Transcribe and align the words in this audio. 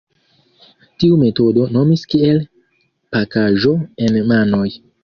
Tiu 1.03 1.19
metodo 1.25 1.67
nomis 1.75 2.07
kiel 2.15 2.43
"Pakaĵo 3.13 3.79
en 4.09 4.23
manoj". 4.35 4.69